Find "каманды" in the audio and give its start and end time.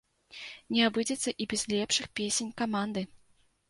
2.65-3.01